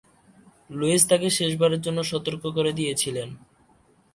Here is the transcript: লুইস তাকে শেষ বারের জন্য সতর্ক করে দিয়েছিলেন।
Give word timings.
লুইস 0.69 1.03
তাকে 1.09 1.27
শেষ 1.37 1.51
বারের 1.61 1.81
জন্য 1.81 1.99
সতর্ক 2.11 2.43
করে 2.57 2.71
দিয়েছিলেন। 2.73 3.29